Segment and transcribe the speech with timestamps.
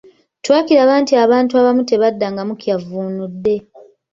[0.43, 3.55] Twakiraba nti abaana abamu tebaddangamu kyavvuunudde.